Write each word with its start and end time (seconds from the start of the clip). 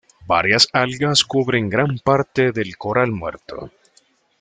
Varias 0.25 0.67
algas 0.73 1.23
cubren 1.23 1.69
gran 1.69 1.99
parte 1.99 2.51
del 2.51 2.75
coral 2.75 3.11
muerto. 3.11 3.69